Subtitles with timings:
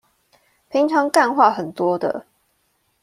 [0.67, 2.25] 平常幹話很多的